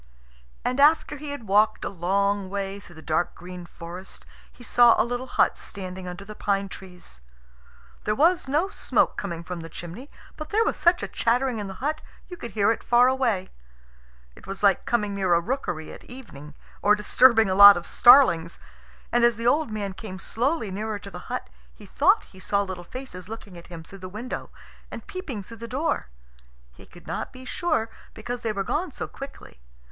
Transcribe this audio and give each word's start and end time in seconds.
And 0.65 0.79
after 0.79 1.17
he 1.17 1.29
had 1.29 1.45
walked 1.47 1.85
a 1.85 1.89
long 1.89 2.49
way 2.49 2.79
through 2.79 2.95
the 2.95 3.03
dark 3.03 3.35
green 3.35 3.67
forest, 3.67 4.25
he 4.51 4.63
saw 4.63 4.95
a 4.99 5.05
little 5.05 5.27
hut 5.27 5.59
standing 5.59 6.07
under 6.07 6.25
the 6.25 6.33
pine 6.33 6.69
trees. 6.69 7.21
There 8.05 8.15
was 8.15 8.47
no 8.47 8.69
smoke 8.69 9.15
coming 9.15 9.43
from 9.43 9.59
the 9.59 9.69
chimney, 9.69 10.09
but 10.37 10.49
there 10.49 10.63
was 10.65 10.75
such 10.75 11.03
a 11.03 11.07
chattering 11.07 11.59
in 11.59 11.67
the 11.67 11.75
hut 11.85 12.01
you 12.27 12.35
could 12.35 12.49
hear 12.53 12.71
it 12.71 12.83
far 12.83 13.07
away. 13.07 13.51
It 14.35 14.47
was 14.47 14.63
like 14.63 14.87
coming 14.87 15.13
near 15.13 15.35
a 15.35 15.39
rookery 15.39 15.93
at 15.93 16.05
evening, 16.05 16.55
or 16.81 16.95
disturbing 16.95 17.47
a 17.47 17.53
lot 17.53 17.77
of 17.77 17.85
starlings. 17.85 18.59
And 19.11 19.23
as 19.23 19.37
the 19.37 19.45
old 19.45 19.69
man 19.69 19.93
came 19.93 20.17
slowly 20.17 20.71
nearer 20.71 20.97
to 20.97 21.11
the 21.11 21.29
hut, 21.29 21.47
he 21.75 21.85
thought 21.85 22.23
he 22.23 22.39
saw 22.39 22.63
little 22.63 22.83
faces 22.83 23.29
looking 23.29 23.55
at 23.55 23.67
him 23.67 23.83
through 23.83 23.99
the 23.99 24.09
window 24.09 24.49
and 24.89 25.05
peeping 25.05 25.43
through 25.43 25.57
the 25.57 25.67
door. 25.67 26.07
He 26.71 26.87
could 26.87 27.05
not 27.05 27.31
be 27.31 27.45
sure, 27.45 27.91
because 28.15 28.41
they 28.41 28.51
were 28.51 28.63
gone 28.63 28.91
so 28.91 29.07
quickly. 29.07 29.59